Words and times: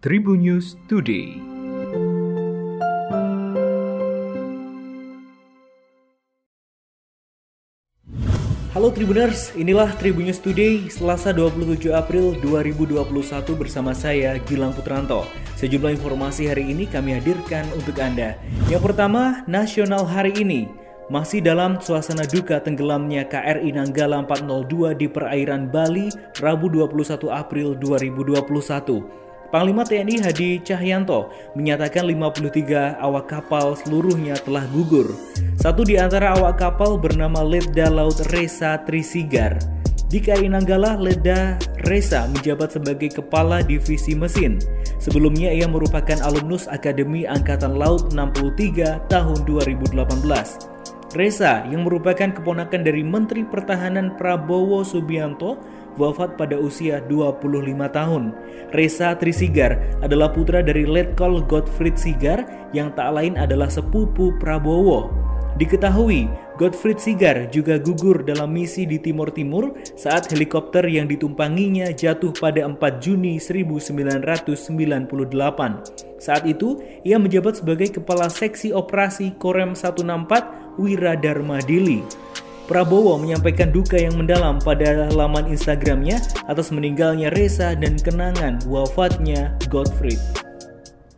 Tribun 0.00 0.40
News 0.40 0.80
Today. 0.88 1.36
Halo 8.72 8.88
Tribuners, 8.96 9.52
inilah 9.60 9.92
Tribun 10.00 10.24
News 10.24 10.40
Today 10.40 10.88
Selasa 10.88 11.36
27 11.36 11.92
April 11.92 12.32
2021 12.40 12.96
bersama 13.60 13.92
saya 13.92 14.40
Gilang 14.48 14.72
Putranto. 14.72 15.28
Sejumlah 15.60 15.92
informasi 16.00 16.48
hari 16.48 16.72
ini 16.72 16.88
kami 16.88 17.20
hadirkan 17.20 17.68
untuk 17.76 18.00
Anda. 18.00 18.40
Yang 18.72 18.80
pertama, 18.88 19.44
nasional 19.44 20.08
hari 20.08 20.32
ini 20.32 20.64
masih 21.12 21.44
dalam 21.44 21.76
suasana 21.76 22.24
duka 22.24 22.56
tenggelamnya 22.56 23.28
KRI 23.28 23.76
Nanggala 23.76 24.24
402 24.24 24.96
di 24.96 25.12
perairan 25.12 25.68
Bali 25.68 26.08
Rabu 26.40 26.72
21 26.72 27.28
April 27.28 27.76
2021. 27.76 29.28
Panglima 29.50 29.82
TNI 29.82 30.22
Hadi 30.22 30.62
Cahyanto 30.62 31.34
menyatakan 31.58 32.06
53 32.06 33.02
awak 33.02 33.34
kapal 33.34 33.74
seluruhnya 33.74 34.38
telah 34.46 34.62
gugur. 34.70 35.10
Satu 35.58 35.82
di 35.82 35.98
antara 35.98 36.38
awak 36.38 36.62
kapal 36.62 36.94
bernama 36.94 37.42
Letda 37.42 37.90
Laut 37.90 38.14
Resa 38.30 38.78
Trisigar. 38.86 39.58
Di 40.10 40.18
KRI 40.18 40.50
Nanggala, 40.50 40.98
Leda 40.98 41.54
Resa 41.86 42.26
menjabat 42.30 42.74
sebagai 42.74 43.10
Kepala 43.10 43.62
Divisi 43.62 44.14
Mesin. 44.14 44.58
Sebelumnya 45.02 45.54
ia 45.54 45.70
merupakan 45.70 46.18
alumnus 46.22 46.66
Akademi 46.66 47.26
Angkatan 47.26 47.78
Laut 47.78 48.10
63 48.14 49.06
tahun 49.06 49.38
2018. 49.46 51.14
Reza 51.14 51.66
yang 51.66 51.86
merupakan 51.86 52.30
keponakan 52.30 52.86
dari 52.86 53.02
Menteri 53.02 53.42
Pertahanan 53.42 54.14
Prabowo 54.14 54.86
Subianto 54.86 55.58
wafat 56.00 56.40
pada 56.40 56.56
usia 56.56 57.04
25 57.04 57.44
tahun. 57.92 58.32
Reza 58.72 59.12
Trisigar 59.20 59.76
adalah 60.00 60.32
putra 60.32 60.64
dari 60.64 60.88
Letkol 60.88 61.44
Gottfried 61.44 62.00
Sigar 62.00 62.48
yang 62.72 62.96
tak 62.96 63.12
lain 63.12 63.36
adalah 63.36 63.68
sepupu 63.68 64.32
Prabowo. 64.40 65.12
Diketahui, 65.60 66.24
Gottfried 66.56 66.96
Sigar 66.96 67.52
juga 67.52 67.76
gugur 67.76 68.24
dalam 68.24 68.48
misi 68.48 68.88
di 68.88 68.96
Timur 68.96 69.28
Timur 69.28 69.76
saat 69.92 70.32
helikopter 70.32 70.88
yang 70.88 71.04
ditumpanginya 71.04 71.92
jatuh 71.92 72.32
pada 72.32 72.64
4 72.64 72.80
Juni 73.00 73.36
1998. 73.36 74.56
Saat 76.16 76.48
itu, 76.48 76.80
ia 77.04 77.20
menjabat 77.20 77.60
sebagai 77.60 77.92
Kepala 78.00 78.32
Seksi 78.32 78.72
Operasi 78.72 79.36
Korem 79.36 79.76
164 79.76 80.80
Wiradharma 80.80 81.60
Dili. 81.64 82.04
Prabowo 82.70 83.18
menyampaikan 83.18 83.74
duka 83.74 83.98
yang 83.98 84.14
mendalam 84.14 84.62
pada 84.62 85.10
laman 85.10 85.50
Instagramnya 85.50 86.22
atas 86.46 86.70
meninggalnya 86.70 87.34
Reza 87.34 87.74
dan 87.74 87.98
kenangan 87.98 88.62
wafatnya 88.62 89.58
Godfrey. 89.66 90.14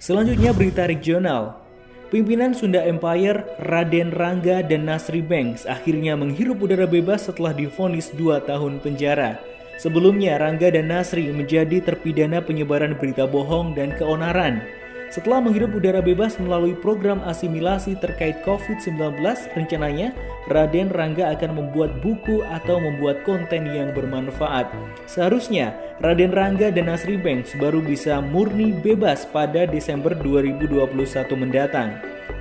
Selanjutnya 0.00 0.56
berita 0.56 0.88
regional. 0.88 1.60
Pimpinan 2.08 2.56
Sunda 2.56 2.80
Empire, 2.80 3.44
Raden 3.68 4.16
Rangga 4.16 4.64
dan 4.64 4.88
Nasri 4.88 5.20
Banks 5.20 5.68
akhirnya 5.68 6.16
menghirup 6.16 6.56
udara 6.64 6.88
bebas 6.88 7.28
setelah 7.28 7.52
difonis 7.52 8.08
2 8.16 8.48
tahun 8.48 8.80
penjara. 8.80 9.36
Sebelumnya, 9.76 10.40
Rangga 10.40 10.72
dan 10.72 10.88
Nasri 10.88 11.28
menjadi 11.36 11.84
terpidana 11.84 12.40
penyebaran 12.40 12.96
berita 12.96 13.28
bohong 13.28 13.76
dan 13.76 13.92
keonaran. 14.00 14.64
Setelah 15.12 15.44
menghirup 15.44 15.76
udara 15.76 16.00
bebas 16.00 16.40
melalui 16.40 16.72
program 16.72 17.20
asimilasi 17.28 18.00
terkait 18.00 18.40
COVID-19, 18.48 19.20
rencananya 19.52 20.16
Raden 20.48 20.88
Rangga 20.88 21.36
akan 21.36 21.52
membuat 21.52 22.00
buku 22.00 22.40
atau 22.48 22.80
membuat 22.80 23.20
konten 23.28 23.68
yang 23.68 23.92
bermanfaat. 23.92 24.72
Seharusnya 25.04 25.76
Raden 26.00 26.32
Rangga 26.32 26.72
dan 26.72 26.88
Nasri 26.88 27.20
Banks 27.20 27.52
baru 27.60 27.84
bisa 27.84 28.24
murni 28.24 28.72
bebas 28.72 29.28
pada 29.28 29.68
Desember 29.68 30.16
2021 30.16 30.88
mendatang. 31.36 31.92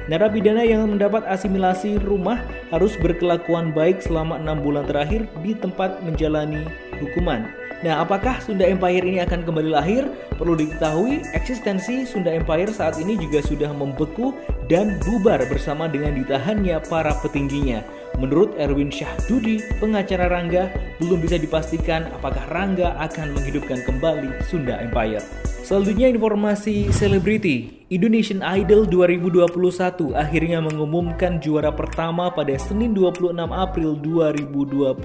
Narapidana 0.08 0.64
yang 0.64 0.88
mendapat 0.88 1.28
asimilasi 1.28 2.00
rumah 2.00 2.40
harus 2.72 2.96
berkelakuan 3.04 3.76
baik 3.76 4.00
selama 4.00 4.40
enam 4.40 4.64
bulan 4.64 4.88
terakhir 4.88 5.28
di 5.44 5.52
tempat 5.60 6.00
menjalani 6.08 6.64
hukuman. 7.04 7.61
Nah, 7.82 8.06
apakah 8.06 8.38
Sunda 8.46 8.70
Empire 8.70 9.02
ini 9.02 9.26
akan 9.26 9.42
kembali 9.42 9.74
lahir? 9.74 10.06
Perlu 10.38 10.54
diketahui, 10.54 11.26
eksistensi 11.34 12.06
Sunda 12.06 12.30
Empire 12.30 12.70
saat 12.70 13.02
ini 13.02 13.18
juga 13.18 13.42
sudah 13.42 13.74
membeku 13.74 14.38
dan 14.70 15.02
bubar 15.02 15.42
bersama 15.50 15.90
dengan 15.90 16.14
ditahannya 16.14 16.78
para 16.86 17.18
petingginya. 17.26 17.82
Menurut 18.22 18.54
Erwin 18.62 18.94
Syahdudi, 18.94 19.66
pengacara 19.82 20.30
Rangga, 20.30 20.70
belum 21.02 21.26
bisa 21.26 21.42
dipastikan 21.42 22.06
apakah 22.14 22.46
Rangga 22.54 22.94
akan 23.02 23.34
menghidupkan 23.34 23.82
kembali 23.82 24.30
Sunda 24.46 24.78
Empire. 24.78 25.26
Selanjutnya 25.72 26.12
informasi 26.12 26.92
selebriti. 26.92 27.88
Indonesian 27.96 28.44
Idol 28.44 28.84
2021 28.92 30.12
akhirnya 30.20 30.60
mengumumkan 30.60 31.40
juara 31.40 31.72
pertama 31.72 32.28
pada 32.28 32.60
Senin 32.60 32.92
26 32.92 33.32
April 33.40 33.96
2021. 34.04 35.00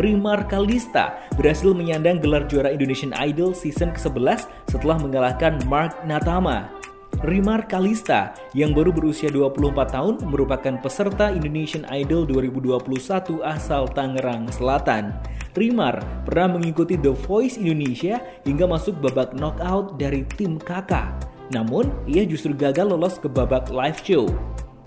Rimar 0.00 0.48
Kalista 0.48 1.12
berhasil 1.36 1.76
menyandang 1.76 2.24
gelar 2.24 2.48
juara 2.48 2.72
Indonesian 2.72 3.12
Idol 3.20 3.52
season 3.52 3.92
ke-11 3.92 4.48
setelah 4.72 4.96
mengalahkan 4.96 5.60
Mark 5.68 5.92
Natama. 6.08 6.72
Rimar 7.20 7.68
Kalista 7.68 8.32
yang 8.56 8.72
baru 8.72 8.96
berusia 8.96 9.28
24 9.28 9.76
tahun 9.92 10.14
merupakan 10.24 10.80
peserta 10.80 11.28
Indonesian 11.28 11.84
Idol 11.92 12.24
2021 12.24 13.44
asal 13.44 13.92
Tangerang 13.92 14.48
Selatan. 14.56 15.12
Rimar 15.60 16.00
pernah 16.24 16.56
mengikuti 16.56 16.96
The 16.96 17.12
Voice 17.12 17.60
Indonesia 17.60 18.16
hingga 18.48 18.64
masuk 18.64 18.96
babak 19.04 19.36
knockout 19.36 20.00
dari 20.00 20.24
tim 20.40 20.56
kakak. 20.56 21.12
Namun, 21.52 21.92
ia 22.08 22.24
justru 22.24 22.56
gagal 22.56 22.88
lolos 22.88 23.20
ke 23.20 23.28
babak 23.28 23.68
live 23.68 24.00
show. 24.00 24.24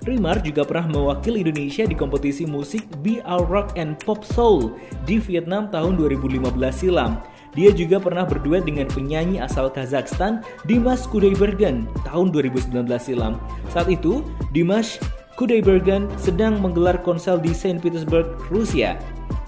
Rimar 0.01 0.41
juga 0.41 0.65
pernah 0.65 0.89
mewakili 0.89 1.45
Indonesia 1.45 1.85
di 1.85 1.93
kompetisi 1.93 2.49
musik 2.49 2.89
BR 3.05 3.45
Rock 3.45 3.77
and 3.77 4.01
Pop 4.01 4.25
Soul 4.25 4.73
di 5.05 5.21
Vietnam 5.21 5.69
tahun 5.69 5.93
2015 5.95 6.41
silam. 6.73 7.21
Dia 7.53 7.69
juga 7.69 8.01
pernah 8.01 8.25
berduet 8.25 8.65
dengan 8.65 8.89
penyanyi 8.89 9.37
asal 9.37 9.69
Kazakhstan 9.69 10.41
Dimas 10.65 11.05
Kudaibergen 11.05 11.85
tahun 12.01 12.33
2019 12.33 12.73
silam. 12.97 13.37
Saat 13.69 13.93
itu, 13.93 14.25
Dimas 14.49 14.97
Kudaibergen 15.37 16.09
sedang 16.17 16.57
menggelar 16.59 16.97
konser 17.05 17.37
di 17.37 17.53
Saint 17.53 17.77
Petersburg, 17.77 18.41
Rusia. 18.49 18.97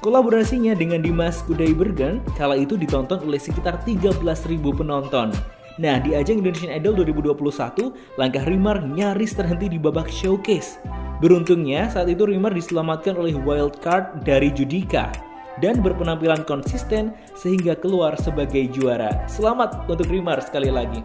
Kolaborasinya 0.06 0.78
dengan 0.78 1.02
Dimas 1.02 1.42
Kudaibergen 1.50 2.22
kala 2.38 2.62
itu 2.62 2.78
ditonton 2.78 3.26
oleh 3.26 3.42
sekitar 3.42 3.82
13.000 3.82 4.22
penonton. 4.62 5.34
Nah, 5.82 5.98
di 5.98 6.14
ajang 6.14 6.46
Indonesian 6.46 6.78
Idol 6.78 7.02
2021, 7.02 7.90
langkah 8.14 8.46
Rimar 8.46 8.86
nyaris 8.86 9.34
terhenti 9.34 9.66
di 9.66 9.82
babak 9.82 10.06
showcase. 10.06 10.78
Beruntungnya, 11.26 11.90
saat 11.90 12.06
itu 12.06 12.22
Rimar 12.22 12.54
diselamatkan 12.54 13.18
oleh 13.18 13.34
wildcard 13.34 14.22
dari 14.22 14.54
Judika 14.54 15.10
dan 15.58 15.82
berpenampilan 15.82 16.46
konsisten 16.46 17.10
sehingga 17.34 17.74
keluar 17.74 18.14
sebagai 18.22 18.62
juara. 18.78 19.26
Selamat 19.26 19.90
untuk 19.90 20.06
Rimar 20.06 20.38
sekali 20.46 20.70
lagi. 20.70 21.02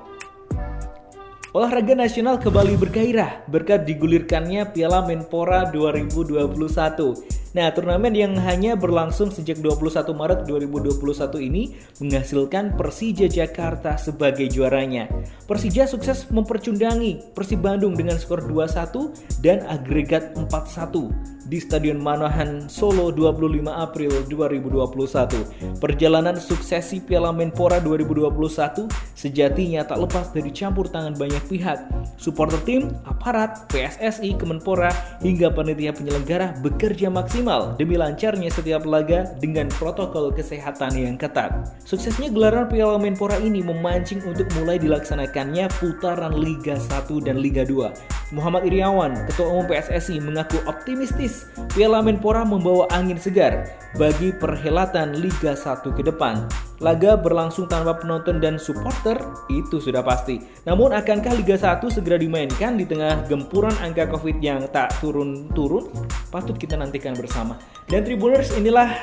Olahraga 1.56 1.97
nasional 1.97 2.37
kembali 2.37 2.77
bergairah 2.77 3.49
berkat 3.49 3.88
digulirkannya 3.88 4.69
Piala 4.77 5.09
Menpora 5.09 5.72
2021. 5.72 7.40
Nah, 7.50 7.66
turnamen 7.75 8.15
yang 8.15 8.38
hanya 8.38 8.78
berlangsung 8.78 9.34
sejak 9.34 9.59
21 9.59 10.15
Maret 10.15 10.47
2021 10.47 11.03
ini 11.43 11.75
menghasilkan 11.99 12.78
Persija 12.78 13.27
Jakarta 13.27 13.99
sebagai 13.99 14.47
juaranya. 14.47 15.11
Persija 15.50 15.91
sukses 15.91 16.31
mempercundangi 16.31 17.34
Persib 17.34 17.59
Bandung 17.66 17.99
dengan 17.99 18.22
skor 18.22 18.47
2-1 18.47 19.43
dan 19.43 19.66
agregat 19.66 20.31
4-1 20.38 21.41
di 21.50 21.59
Stadion 21.59 21.99
Manahan 21.99 22.71
Solo 22.71 23.11
25 23.11 23.67
April 23.67 24.12
2021. 24.31 25.82
Perjalanan 25.82 26.38
suksesi 26.38 27.03
Piala 27.03 27.34
Menpora 27.34 27.82
2021 27.82 28.87
sejatinya 29.19 29.82
tak 29.82 29.99
lepas 29.99 30.31
dari 30.31 30.55
campur 30.55 30.87
tangan 30.87 31.19
banyak 31.19 31.43
pihak. 31.50 31.91
Supporter 32.14 32.62
tim, 32.62 32.94
aparat, 33.02 33.67
PSSI, 33.75 34.38
Kemenpora, 34.38 34.94
hingga 35.19 35.50
panitia 35.50 35.91
penyelenggara 35.91 36.55
bekerja 36.62 37.11
maksimal 37.40 37.72
demi 37.81 37.96
lancarnya 37.96 38.52
setiap 38.52 38.84
laga 38.84 39.25
dengan 39.40 39.64
protokol 39.81 40.28
kesehatan 40.28 40.92
yang 40.92 41.16
ketat. 41.16 41.72
Suksesnya 41.88 42.28
gelaran 42.28 42.69
Piala 42.69 43.00
Menpora 43.00 43.40
ini 43.40 43.64
memancing 43.64 44.20
untuk 44.28 44.44
mulai 44.60 44.76
dilaksanakannya 44.76 45.72
putaran 45.81 46.37
Liga 46.37 46.76
1 46.76 47.08
dan 47.25 47.40
Liga 47.40 47.64
2. 47.64 48.19
Muhammad 48.31 48.62
Iriawan, 48.62 49.27
Ketua 49.27 49.50
Umum 49.50 49.67
PSSI, 49.67 50.23
mengaku 50.23 50.62
optimistis 50.71 51.50
Piala 51.75 51.99
Menpora 51.99 52.47
membawa 52.47 52.87
angin 52.94 53.19
segar 53.19 53.67
bagi 53.99 54.31
perhelatan 54.31 55.19
Liga 55.19 55.59
1 55.59 55.82
ke 55.91 56.03
depan. 56.06 56.47
Laga 56.79 57.19
berlangsung 57.19 57.67
tanpa 57.67 57.99
penonton 57.99 58.38
dan 58.38 58.56
supporter, 58.56 59.19
itu 59.50 59.82
sudah 59.82 60.00
pasti. 60.00 60.41
Namun 60.65 60.94
akankah 60.94 61.35
Liga 61.37 61.59
1 61.59 61.82
segera 61.91 62.17
dimainkan 62.17 62.79
di 62.79 62.87
tengah 62.87 63.27
gempuran 63.27 63.75
angka 63.82 64.06
Covid 64.09 64.38
yang 64.38 64.62
tak 64.71 64.94
turun-turun? 65.03 65.91
Patut 66.31 66.55
kita 66.55 66.79
nantikan 66.79 67.19
bersama. 67.19 67.59
Dan 67.91 68.06
Tribuners 68.06 68.55
inilah 68.55 68.94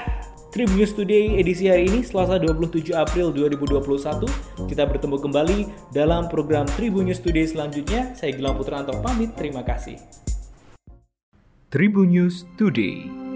Tribun 0.48 0.80
Today 0.80 1.44
edisi 1.44 1.68
hari 1.68 1.92
ini 1.92 2.00
Selasa 2.08 2.40
27 2.40 2.96
April 2.96 3.36
2021 3.36 4.24
kita 4.72 4.84
bertemu 4.88 5.20
kembali 5.20 5.60
dalam 5.92 6.32
program 6.32 6.64
Tribun 6.80 7.12
Today 7.12 7.52
selanjutnya. 7.52 8.16
Saya 8.16 8.32
Gilang 8.32 8.56
Putranto 8.56 8.96
pamit, 9.04 9.36
terima 9.36 9.60
kasih. 9.68 10.00
Tribun 11.68 12.16
Today 12.56 13.27